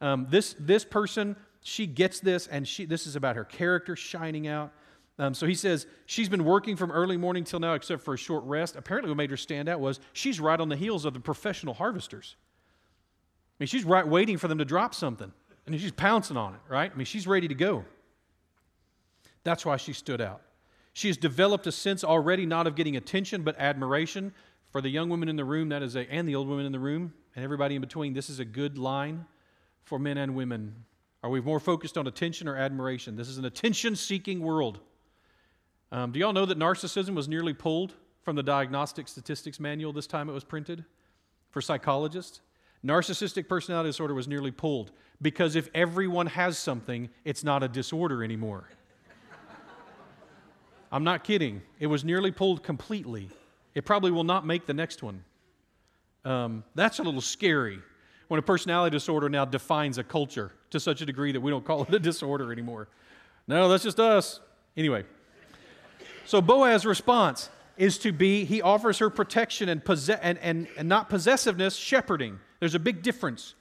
[0.00, 4.48] Um, this, this person, she gets this, and she, this is about her character shining
[4.48, 4.72] out.
[5.18, 8.18] Um, so he says, she's been working from early morning till now, except for a
[8.18, 8.74] short rest.
[8.74, 11.74] Apparently, what made her stand out was she's right on the heels of the professional
[11.74, 12.34] harvesters.
[13.62, 15.30] I mean, she's right waiting for them to drop something,
[15.66, 16.90] and she's pouncing on it, right?
[16.92, 17.84] I mean, she's ready to go.
[19.44, 20.42] That's why she stood out.
[20.94, 24.32] She has developed a sense already not of getting attention, but admiration
[24.72, 26.72] For the young women in the room, that is a, and the old women in
[26.72, 29.26] the room, and everybody in between, this is a good line
[29.84, 30.74] for men and women.
[31.22, 33.14] Are we more focused on attention or admiration?
[33.14, 34.80] This is an attention seeking world.
[35.92, 40.06] Um, do y'all know that narcissism was nearly pulled from the Diagnostic Statistics Manual this
[40.06, 40.84] time it was printed
[41.50, 42.40] for psychologists?
[42.84, 44.90] Narcissistic personality disorder was nearly pulled
[45.20, 48.68] because if everyone has something, it's not a disorder anymore.
[50.92, 51.62] I'm not kidding.
[51.78, 53.30] It was nearly pulled completely.
[53.74, 55.24] It probably will not make the next one.
[56.24, 57.78] Um, that's a little scary
[58.28, 61.64] when a personality disorder now defines a culture to such a degree that we don't
[61.64, 62.88] call it a disorder anymore.
[63.46, 64.40] No, that's just us.
[64.76, 65.04] Anyway,
[66.24, 70.88] so Boaz's response is to be, he offers her protection and, possess, and, and, and
[70.88, 72.38] not possessiveness, shepherding.
[72.62, 73.56] There's a big difference.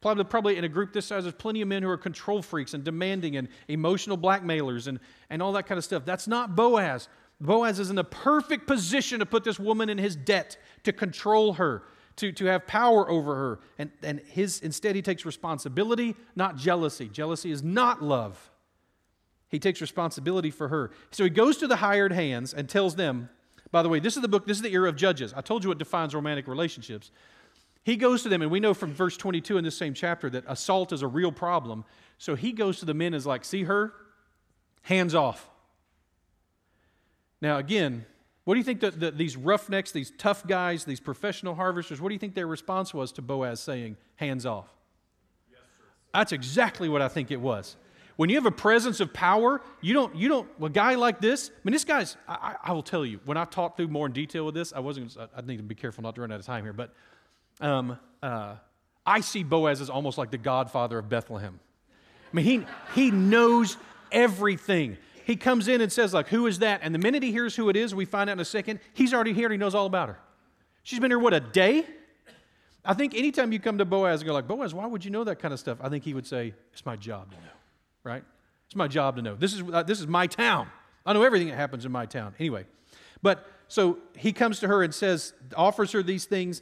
[0.00, 2.72] Probably, probably in a group this size, there's plenty of men who are control freaks
[2.72, 6.04] and demanding and emotional blackmailers and, and all that kind of stuff.
[6.04, 7.08] That's not Boaz.
[7.40, 11.54] Boaz is in a perfect position to put this woman in his debt, to control
[11.54, 11.82] her,
[12.14, 13.60] to, to have power over her.
[13.76, 17.08] And, and his, instead, he takes responsibility, not jealousy.
[17.08, 18.52] Jealousy is not love.
[19.48, 20.92] He takes responsibility for her.
[21.10, 23.30] So he goes to the hired hands and tells them,
[23.72, 25.34] by the way, this is the book, this is the era of Judges.
[25.34, 27.10] I told you what defines romantic relationships.
[27.84, 30.44] He goes to them, and we know from verse 22 in this same chapter that
[30.48, 31.84] assault is a real problem.
[32.16, 33.92] So he goes to the men and is like, See her?
[34.82, 35.48] Hands off.
[37.40, 38.06] Now, again,
[38.44, 42.08] what do you think that the, these roughnecks, these tough guys, these professional harvesters, what
[42.08, 44.68] do you think their response was to Boaz saying, hands off?
[45.50, 45.60] Yes,
[46.12, 47.76] That's exactly what I think it was.
[48.16, 51.50] When you have a presence of power, you don't, you don't, a guy like this,
[51.50, 54.12] I mean, this guy's, I, I will tell you, when I talk through more in
[54.12, 56.46] detail with this, I wasn't, I need to be careful not to run out of
[56.46, 56.94] time here, but
[57.60, 58.56] um, uh,
[59.06, 61.60] I see Boaz as almost like the godfather of Bethlehem.
[62.32, 63.76] I mean, he, he knows
[64.10, 66.80] everything he comes in and says, like, who is that?
[66.82, 69.14] And the minute he hears who it is, we find out in a second, he's
[69.14, 70.18] already here he knows all about her.
[70.82, 71.86] She's been here, what, a day?
[72.84, 75.24] I think anytime you come to Boaz and go like, Boaz, why would you know
[75.24, 75.78] that kind of stuff?
[75.80, 77.52] I think he would say, it's my job to know,
[78.02, 78.22] right?
[78.66, 79.34] It's my job to know.
[79.34, 80.68] This is, uh, this is my town.
[81.06, 82.34] I know everything that happens in my town.
[82.38, 82.66] Anyway,
[83.22, 86.60] but so he comes to her and says, offers her these things.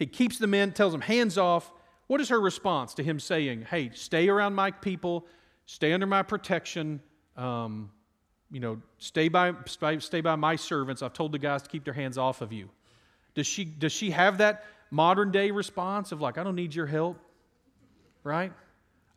[0.00, 1.70] He keeps them in, tells them, hands off.
[2.06, 5.26] What is her response to him saying, hey, stay around my people,
[5.66, 7.02] stay under my protection,
[7.36, 7.90] um,
[8.50, 11.02] you know, stay by, stay by my servants.
[11.02, 12.70] I've told the guys to keep their hands off of you.
[13.34, 16.86] Does she, does she have that modern day response of like, I don't need your
[16.86, 17.18] help,
[18.24, 18.54] right?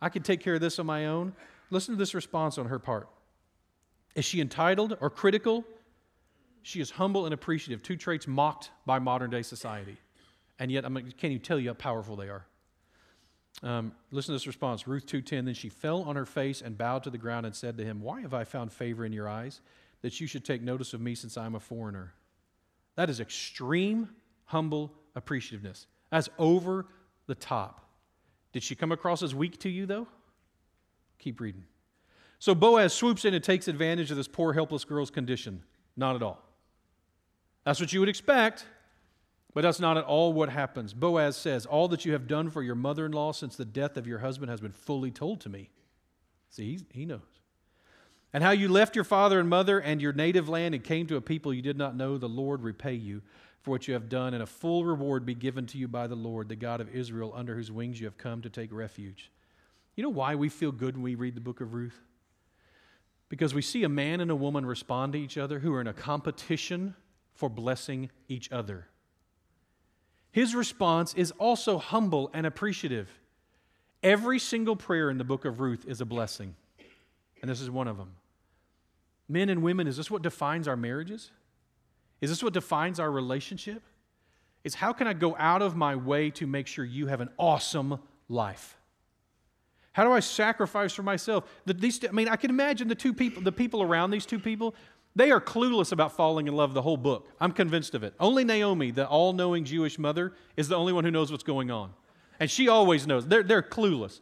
[0.02, 1.34] I can take care of this on my own?
[1.69, 3.08] Listen to this response on her part.
[4.15, 5.63] Is she entitled or critical?
[6.62, 9.98] She is humble and appreciative, two traits mocked by modern day society.
[10.60, 12.46] And yet, I can't even tell you how powerful they are.
[13.62, 17.04] Um, listen to this response Ruth 2.10 Then she fell on her face and bowed
[17.04, 19.62] to the ground and said to him, Why have I found favor in your eyes
[20.02, 22.13] that you should take notice of me since I am a foreigner?
[22.96, 24.10] That is extreme,
[24.46, 25.86] humble appreciativeness.
[26.12, 26.86] That's over
[27.28, 27.89] the top.
[28.52, 30.08] Did she come across as weak to you, though?
[31.18, 31.63] Keep reading.
[32.38, 35.63] So Boaz swoops in and takes advantage of this poor, helpless girl's condition.
[35.96, 36.44] Not at all.
[37.63, 38.66] That's what you would expect.
[39.54, 40.94] But that's not at all what happens.
[40.94, 43.98] Boaz says, All that you have done for your mother in law since the death
[43.98, 45.70] of your husband has been fully told to me.
[46.50, 47.22] See, he knows.
[48.34, 51.18] And how you left your father and mother and your native land and came to
[51.18, 53.22] a people you did not know, the Lord repay you
[53.62, 56.16] for what you have done, and a full reward be given to you by the
[56.16, 59.32] Lord, the God of Israel, under whose wings you have come to take refuge.
[59.96, 62.02] You know why we feel good when we read the book of Ruth?
[63.30, 65.88] Because we see a man and a woman respond to each other who are in
[65.88, 66.96] a competition
[67.36, 68.88] for blessing each other.
[70.34, 73.08] His response is also humble and appreciative.
[74.02, 76.56] Every single prayer in the book of Ruth is a blessing,
[77.41, 78.15] and this is one of them.
[79.30, 81.32] Men and women, is this what defines our marriages?
[82.19, 83.84] Is this what defines our relationship?
[84.63, 87.30] Is how can I go out of my way to make sure you have an
[87.38, 88.76] awesome life?
[89.91, 91.48] How do I sacrifice for myself?
[91.65, 94.39] The, these, I mean, I can imagine the two people, the people around these two
[94.39, 94.74] people,
[95.15, 97.28] they are clueless about falling in love the whole book.
[97.39, 98.13] I'm convinced of it.
[98.19, 101.69] Only Naomi, the all knowing Jewish mother, is the only one who knows what's going
[101.69, 101.91] on.
[102.39, 103.28] And she always knows.
[103.28, 104.19] They're, they're clueless.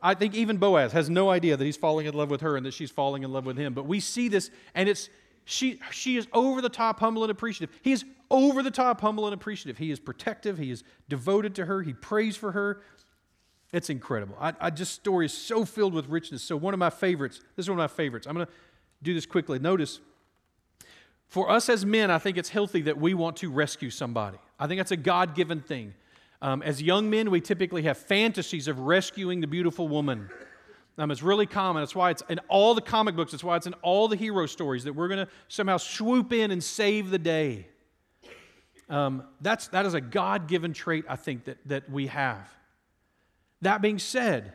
[0.00, 2.64] I think even Boaz has no idea that he's falling in love with her and
[2.66, 3.74] that she's falling in love with him.
[3.74, 5.10] But we see this, and it's
[5.44, 7.74] she, she is over the top humble and appreciative.
[7.82, 9.78] He is over the top humble and appreciative.
[9.78, 10.58] He is protective.
[10.58, 11.82] He is devoted to her.
[11.82, 12.82] He prays for her.
[13.72, 14.36] It's incredible.
[14.38, 16.42] I, I just story is so filled with richness.
[16.42, 17.40] So one of my favorites.
[17.56, 18.26] This is one of my favorites.
[18.26, 18.52] I'm going to
[19.02, 19.58] do this quickly.
[19.58, 20.00] Notice
[21.28, 24.38] for us as men, I think it's healthy that we want to rescue somebody.
[24.58, 25.94] I think that's a God given thing.
[26.40, 30.30] Um, as young men, we typically have fantasies of rescuing the beautiful woman.
[30.96, 31.82] Um, it's really common.
[31.82, 33.32] That's why it's in all the comic books.
[33.32, 36.50] That's why it's in all the hero stories that we're going to somehow swoop in
[36.50, 37.68] and save the day.
[38.88, 42.48] Um, that's, that is a God given trait, I think, that, that we have.
[43.60, 44.54] That being said,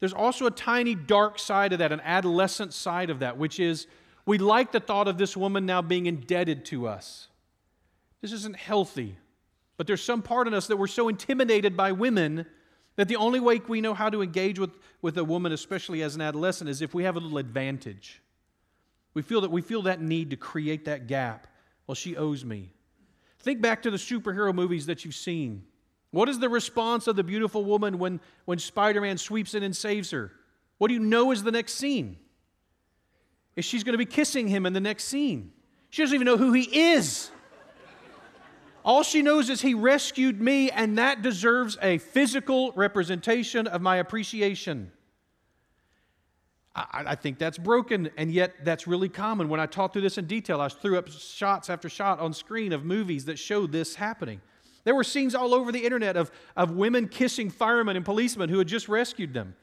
[0.00, 3.86] there's also a tiny dark side of that, an adolescent side of that, which is
[4.28, 7.28] we like the thought of this woman now being indebted to us.
[8.20, 9.16] This isn't healthy.
[9.78, 12.44] But there's some part in us that we're so intimidated by women
[12.96, 16.14] that the only way we know how to engage with, with a woman, especially as
[16.14, 18.20] an adolescent, is if we have a little advantage.
[19.14, 21.46] We feel that we feel that need to create that gap.
[21.86, 22.74] Well, she owes me.
[23.38, 25.62] Think back to the superhero movies that you've seen.
[26.10, 29.74] What is the response of the beautiful woman when, when Spider Man sweeps in and
[29.74, 30.32] saves her?
[30.76, 32.18] What do you know is the next scene?
[33.58, 35.50] Is she's going to be kissing him in the next scene?
[35.90, 37.32] She doesn't even know who he is.
[38.84, 43.96] All she knows is he rescued me, and that deserves a physical representation of my
[43.96, 44.92] appreciation.
[46.76, 49.48] I, I, think that's broken, and yet that's really common.
[49.48, 52.72] When I talked through this in detail, I threw up shots after shot on screen
[52.72, 54.40] of movies that showed this happening.
[54.84, 58.58] There were scenes all over the internet of, of women kissing firemen and policemen who
[58.58, 59.56] had just rescued them.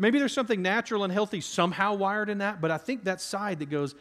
[0.00, 3.58] Maybe there's something natural and healthy somehow wired in that, but I think that side
[3.58, 3.94] that goes,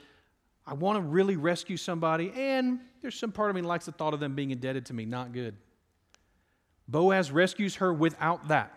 [0.66, 4.14] I want to really rescue somebody, and there's some part of me likes the thought
[4.14, 5.04] of them being indebted to me.
[5.04, 5.58] Not good.
[6.88, 8.74] Boaz rescues her without that.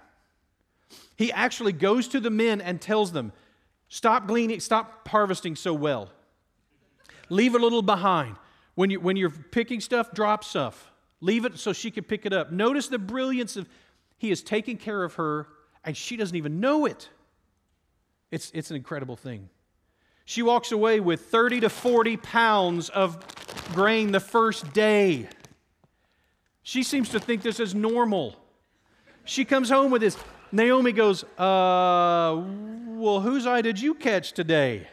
[1.15, 3.33] He actually goes to the men and tells them,
[3.89, 6.11] Stop gleaning, stop harvesting so well.
[7.29, 8.35] Leave a little behind.
[8.75, 10.91] When, you, when you're picking stuff, drop stuff.
[11.21, 12.51] Leave it so she can pick it up.
[12.51, 13.69] Notice the brilliance of
[14.19, 15.47] he is taking care of her
[15.85, 17.09] and she doesn't even know it.
[18.31, 19.49] It's, it's an incredible thing.
[20.25, 23.19] She walks away with 30 to 40 pounds of
[23.75, 25.29] grain the first day.
[26.63, 28.37] She seems to think this is normal.
[29.25, 30.17] She comes home with this.
[30.53, 32.41] Naomi goes, uh,
[32.97, 34.87] Well, whose eye did you catch today?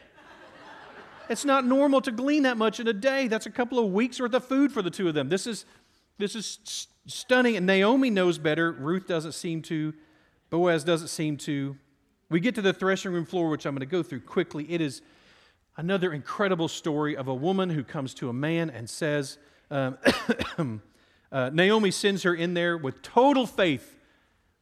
[1.30, 3.28] It's not normal to glean that much in a day.
[3.28, 5.30] That's a couple of weeks worth of food for the two of them.
[5.30, 5.66] This is,
[6.18, 7.56] this is stunning.
[7.56, 8.72] And Naomi knows better.
[8.72, 9.94] Ruth doesn't seem to.
[10.50, 11.78] Boaz doesn't seem to.
[12.30, 14.66] We get to the threshing room floor, which I'm going to go through quickly.
[14.72, 15.02] It is
[15.78, 19.38] another incredible story of a woman who comes to a man and says,
[19.72, 19.98] um,
[21.32, 23.98] uh, Naomi sends her in there with total faith.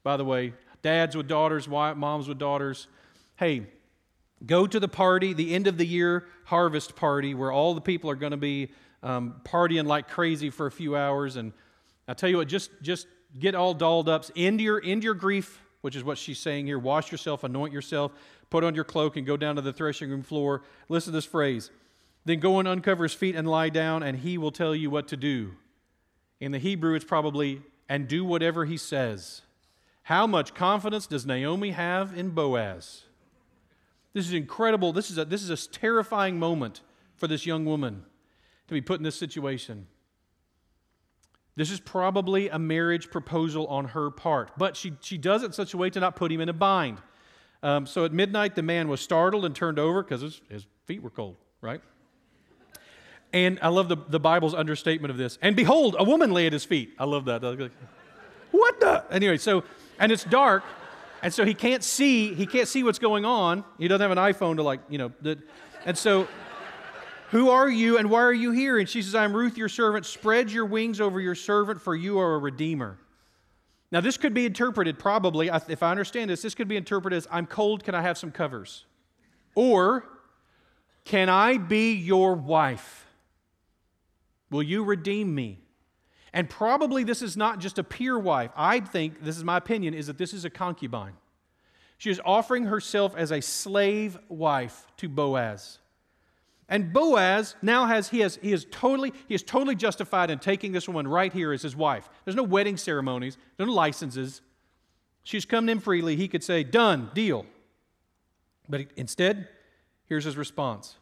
[0.03, 2.87] By the way, dads with daughters, moms with daughters.
[3.35, 3.67] Hey,
[4.45, 8.09] go to the party, the end of the year harvest party, where all the people
[8.09, 8.71] are going to be
[9.03, 11.35] um, partying like crazy for a few hours.
[11.35, 11.51] And
[12.07, 15.61] I tell you what, just just get all dolled up, end your end your grief,
[15.81, 16.79] which is what she's saying here.
[16.79, 18.11] Wash yourself, anoint yourself,
[18.49, 20.63] put on your cloak and go down to the threshing room floor.
[20.89, 21.71] Listen to this phrase.
[22.25, 25.07] Then go and uncover his feet and lie down, and he will tell you what
[25.09, 25.53] to do.
[26.39, 29.43] In the Hebrew, it's probably, and do whatever he says.
[30.03, 33.03] How much confidence does Naomi have in Boaz?
[34.13, 34.93] This is incredible.
[34.93, 36.81] This is a, this is a terrifying moment
[37.15, 38.03] for this young woman
[38.67, 39.87] to be put in this situation.
[41.57, 45.51] This is probably a marriage proposal on her part, but she, she does it in
[45.53, 46.99] such a way to not put him in a bind.
[47.63, 51.01] Um, so at midnight, the man was startled and turned over because his, his feet
[51.01, 51.81] were cold, right?
[53.33, 55.39] And I love the, the Bible's understatement of this.
[55.41, 56.93] And behold, a woman lay at his feet.
[56.99, 57.41] I love that.
[58.51, 59.03] What the?
[59.09, 59.63] Anyway, so,
[59.99, 60.63] and it's dark,
[61.23, 63.63] and so he can't see, he can't see what's going on.
[63.79, 65.11] He doesn't have an iPhone to like, you know,
[65.85, 66.27] and so,
[67.29, 68.77] who are you and why are you here?
[68.79, 70.05] And she says, I'm Ruth, your servant.
[70.05, 72.97] Spread your wings over your servant, for you are a redeemer.
[73.91, 77.27] Now, this could be interpreted probably, if I understand this, this could be interpreted as
[77.31, 78.85] I'm cold, can I have some covers?
[79.55, 80.05] Or,
[81.05, 83.05] can I be your wife?
[84.49, 85.59] Will you redeem me?
[86.33, 88.51] And probably this is not just a peer wife.
[88.55, 91.13] I think, this is my opinion, is that this is a concubine.
[91.97, 95.79] She is offering herself as a slave wife to Boaz.
[96.69, 100.73] And Boaz now has he has he is totally he is totally justified in taking
[100.73, 102.09] this woman right here as his wife.
[102.25, 104.41] There's no wedding ceremonies, no licenses.
[105.23, 106.15] She's come in freely.
[106.15, 107.45] He could say, "Done, deal."
[108.69, 109.47] But instead,
[110.05, 110.97] here's his response.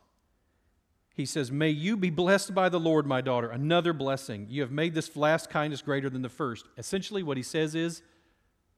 [1.16, 3.50] He says, May you be blessed by the Lord, my daughter.
[3.50, 4.48] Another blessing.
[4.50, 6.68] You have made this last kindness greater than the first.
[6.78, 8.02] Essentially, what he says is,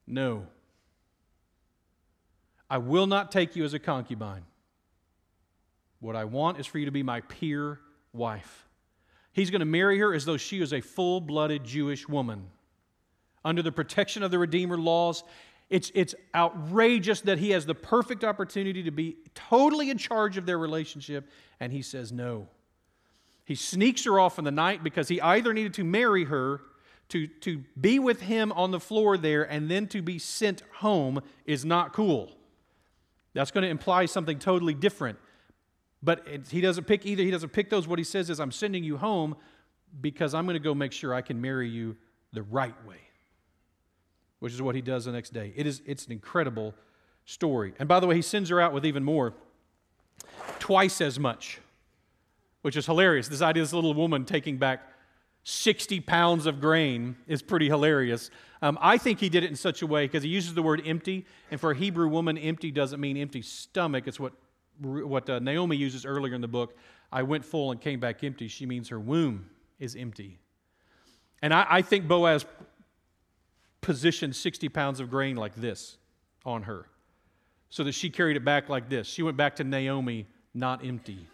[0.05, 0.47] No.
[2.69, 4.43] I will not take you as a concubine.
[5.99, 7.79] What I want is for you to be my peer
[8.13, 8.67] wife.
[9.33, 12.47] He's going to marry her as though she is a full blooded Jewish woman.
[13.45, 15.23] Under the protection of the Redeemer laws,
[15.69, 20.45] it's, it's outrageous that he has the perfect opportunity to be totally in charge of
[20.45, 21.29] their relationship,
[21.59, 22.47] and he says no.
[23.45, 26.61] He sneaks her off in the night because he either needed to marry her,
[27.09, 31.21] to, to be with him on the floor there, and then to be sent home
[31.45, 32.31] is not cool.
[33.33, 35.19] That's going to imply something totally different.
[36.03, 37.23] But he doesn't pick either.
[37.23, 37.87] He doesn't pick those.
[37.87, 39.35] What he says is, I'm sending you home.
[40.01, 41.95] because I'm going to go make sure I can marry you
[42.33, 42.99] the right way,
[44.39, 45.53] which is what he does the next day.
[45.55, 46.75] It is, it's an incredible
[47.25, 47.73] story.
[47.79, 49.33] And by the way, he sends her out with even more
[50.59, 51.59] twice as much,
[52.61, 53.27] which is hilarious.
[53.27, 54.81] This idea of this little woman taking back
[55.43, 58.29] 60 pounds of grain is pretty hilarious.
[58.61, 60.81] Um, I think he did it in such a way because he uses the word
[60.85, 64.07] empty, and for a Hebrew woman, empty doesn't mean empty stomach.
[64.07, 64.33] It's what,
[64.81, 66.77] what uh, Naomi uses earlier in the book.
[67.11, 68.47] I went full and came back empty.
[68.47, 69.49] She means her womb
[69.79, 70.39] is empty.
[71.41, 72.45] And I, I think Boaz
[73.81, 75.97] positioned 60 pounds of grain like this
[76.45, 76.87] on her
[77.69, 79.07] so that she carried it back like this.
[79.07, 81.27] She went back to Naomi not empty.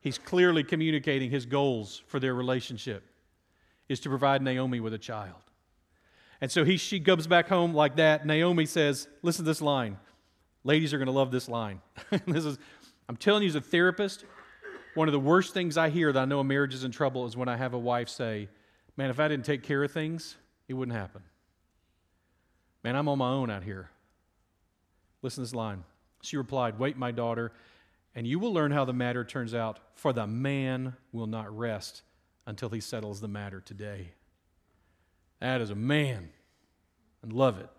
[0.00, 3.04] He's clearly communicating his goals for their relationship
[3.88, 5.36] is to provide Naomi with a child.
[6.40, 8.26] And so he, she comes back home like that.
[8.26, 9.98] Naomi says, Listen to this line.
[10.68, 11.80] Ladies are going to love this line.
[12.26, 12.58] this is,
[13.08, 14.26] I'm telling you, as a therapist,
[14.92, 17.24] one of the worst things I hear that I know a marriage is in trouble
[17.24, 18.50] is when I have a wife say,
[18.98, 20.36] Man, if I didn't take care of things,
[20.68, 21.22] it wouldn't happen.
[22.84, 23.88] Man, I'm on my own out here.
[25.22, 25.84] Listen to this line.
[26.20, 27.50] She replied, Wait, my daughter,
[28.14, 32.02] and you will learn how the matter turns out, for the man will not rest
[32.46, 34.10] until he settles the matter today.
[35.40, 36.28] That is a man.
[37.22, 37.70] And love it.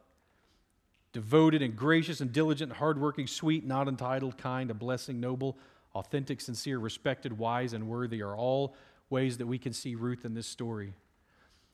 [1.11, 5.57] Devoted and gracious and diligent, hardworking, sweet, not entitled, kind, a blessing, noble,
[5.95, 8.75] authentic, sincere, respected, wise, and worthy are all
[9.09, 10.93] ways that we can see Ruth in this story.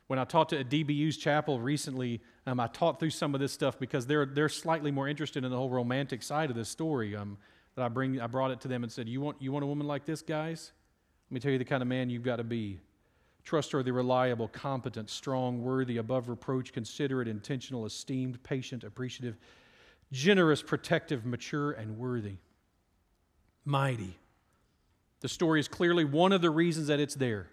[0.08, 3.52] When I taught to a DBU's chapel recently, um, I taught through some of this
[3.52, 7.16] stuff because they're, they're slightly more interested in the whole romantic side of this story.
[7.16, 7.38] Um,
[7.76, 9.68] that I, bring, I brought it to them and said, you want, you want a
[9.68, 10.72] woman like this, guys?
[11.30, 12.80] Let me tell you the kind of man you've got to be
[13.46, 19.38] trustworthy, reliable, competent, strong, worthy, above reproach, considerate, intentional, esteemed, patient, appreciative,
[20.12, 22.38] generous, protective, mature, and worthy.
[23.64, 24.18] Mighty.
[25.22, 27.48] The story is clearly one of the reasons that it's there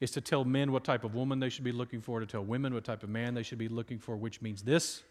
[0.00, 2.44] is to tell men what type of woman they should be looking for, to tell
[2.44, 5.02] women what type of man they should be looking for, which means this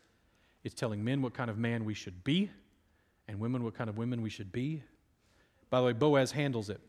[0.63, 2.51] it's telling men what kind of man we should be,
[3.27, 4.83] and women what kind of women we should be.
[5.71, 6.79] By the way, Boaz handles it.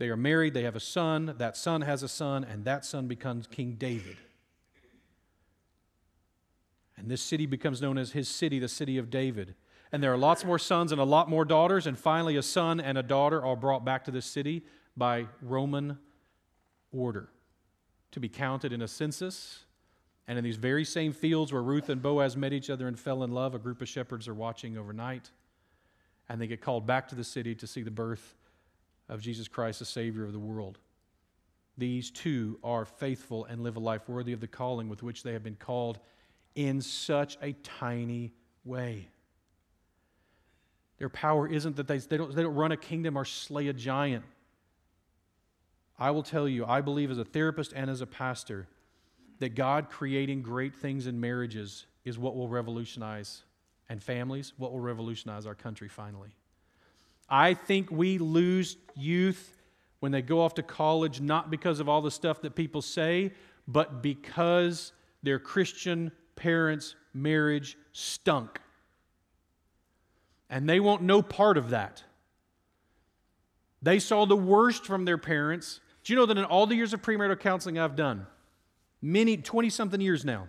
[0.00, 3.06] They are married, they have a son, that son has a son, and that son
[3.06, 4.16] becomes King David.
[6.96, 9.56] And this city becomes known as his city, the city of David.
[9.92, 12.80] And there are lots more sons and a lot more daughters, and finally, a son
[12.80, 14.64] and a daughter are brought back to this city
[14.96, 15.98] by Roman
[16.92, 17.28] order
[18.12, 19.64] to be counted in a census.
[20.26, 23.22] And in these very same fields where Ruth and Boaz met each other and fell
[23.22, 25.30] in love, a group of shepherds are watching overnight.
[26.26, 28.36] And they get called back to the city to see the birth
[29.10, 30.78] of Jesus Christ, the Savior of the world.
[31.76, 35.32] These two are faithful and live a life worthy of the calling with which they
[35.32, 35.98] have been called
[36.54, 38.32] in such a tiny
[38.64, 39.08] way.
[40.98, 43.72] Their power isn't that they, they, don't, they don't run a kingdom or slay a
[43.72, 44.24] giant.
[45.98, 48.68] I will tell you, I believe as a therapist and as a pastor,
[49.38, 53.42] that God creating great things in marriages is what will revolutionize,
[53.88, 56.30] and families, what will revolutionize our country finally.
[57.30, 59.56] I think we lose youth
[60.00, 63.32] when they go off to college not because of all the stuff that people say,
[63.68, 68.60] but because their Christian parents' marriage stunk.
[70.48, 72.02] And they want no part of that.
[73.82, 76.92] They saw the worst from their parents do you know that in all the years
[76.92, 78.26] of premarital counseling I've done,
[79.02, 80.48] many, 20 something years now,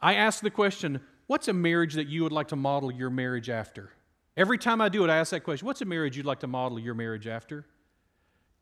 [0.00, 3.48] I ask the question, what's a marriage that you would like to model your marriage
[3.48, 3.90] after?
[4.36, 6.46] Every time I do it, I ask that question, what's a marriage you'd like to
[6.46, 7.64] model your marriage after?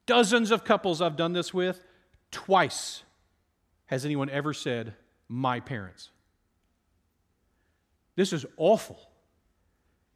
[0.07, 1.83] Dozens of couples I've done this with,
[2.31, 3.03] twice
[3.87, 4.95] has anyone ever said,
[5.29, 6.11] my parents.
[8.16, 9.01] This is awful.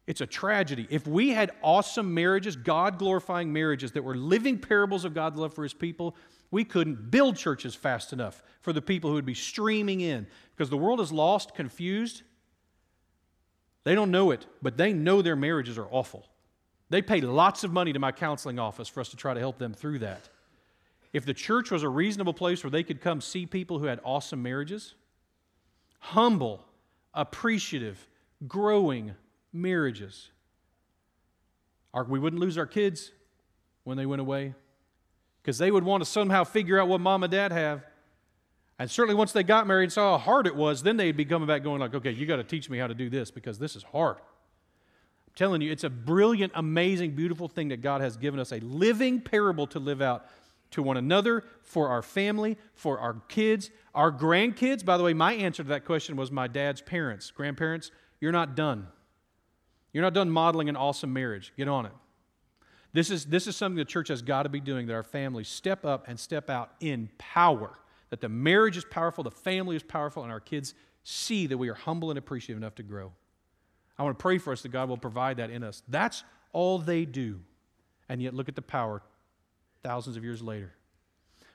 [0.07, 0.87] It's a tragedy.
[0.89, 5.53] If we had awesome marriages, God glorifying marriages that were living parables of God's love
[5.53, 6.15] for his people,
[6.51, 10.69] we couldn't build churches fast enough for the people who would be streaming in because
[10.69, 12.23] the world is lost, confused.
[13.89, 16.23] They don't know it, but they know their marriages are awful.
[16.91, 19.57] They pay lots of money to my counseling office for us to try to help
[19.57, 20.29] them through that.
[21.11, 23.99] If the church was a reasonable place where they could come see people who had
[24.03, 24.93] awesome marriages,
[25.97, 26.63] humble,
[27.15, 28.07] appreciative,
[28.47, 29.15] growing
[29.51, 30.29] marriages.
[31.91, 33.11] Our, we wouldn't lose our kids
[33.85, 34.53] when they went away
[35.41, 37.81] because they would want to somehow figure out what mom and dad have.
[38.79, 41.25] And certainly once they got married and saw how hard it was, then they'd be
[41.25, 43.59] coming back going like, okay, you got to teach me how to do this because
[43.59, 44.15] this is hard.
[44.15, 48.59] I'm telling you, it's a brilliant, amazing, beautiful thing that God has given us a
[48.61, 50.25] living parable to live out
[50.71, 54.85] to one another, for our family, for our kids, our grandkids.
[54.85, 57.31] By the way, my answer to that question was my dad's parents.
[57.31, 58.87] Grandparents, you're not done.
[59.91, 61.53] You're not done modeling an awesome marriage.
[61.57, 61.91] Get on it.
[62.93, 65.47] This is, this is something the church has got to be doing that our families
[65.47, 67.71] step up and step out in power.
[68.09, 71.69] That the marriage is powerful, the family is powerful, and our kids see that we
[71.69, 73.11] are humble and appreciative enough to grow.
[73.97, 75.83] I want to pray for us that God will provide that in us.
[75.87, 77.41] That's all they do.
[78.07, 79.03] And yet, look at the power
[79.83, 80.73] thousands of years later.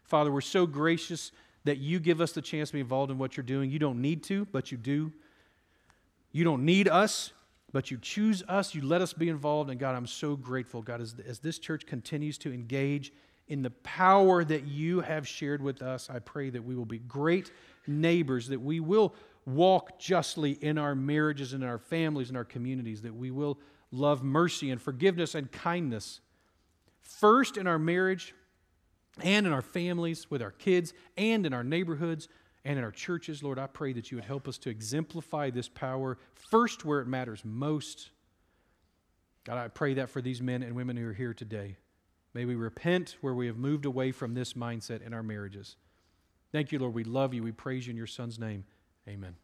[0.04, 1.32] Father, we're so gracious
[1.64, 3.70] that you give us the chance to be involved in what you're doing.
[3.70, 5.12] You don't need to, but you do.
[6.30, 7.32] You don't need us,
[7.72, 8.74] but you choose us.
[8.74, 9.70] You let us be involved.
[9.70, 13.12] And God, I'm so grateful, God, as, as this church continues to engage
[13.48, 16.98] in the power that you have shared with us, I pray that we will be
[16.98, 17.50] great
[17.86, 19.14] neighbors, that we will
[19.46, 23.58] walk justly in our marriages and in our families and our communities, that we will
[23.90, 26.20] love mercy and forgiveness and kindness.
[27.02, 28.34] First in our marriage
[29.20, 32.28] and in our families, with our kids, and in our neighborhoods
[32.64, 33.42] and in our churches.
[33.42, 37.06] Lord, I pray that you would help us to exemplify this power first where it
[37.06, 38.10] matters most.
[39.44, 41.76] God, I pray that for these men and women who are here today.
[42.34, 45.76] May we repent where we have moved away from this mindset in our marriages.
[46.52, 46.94] Thank you, Lord.
[46.94, 47.42] We love you.
[47.42, 48.64] We praise you in your Son's name.
[49.08, 49.36] Amen.